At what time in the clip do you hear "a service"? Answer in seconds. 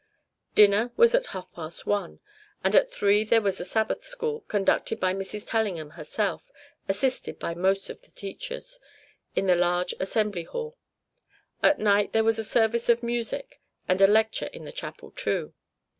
12.39-12.89